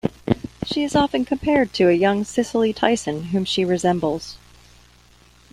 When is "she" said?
0.65-0.83, 3.45-3.63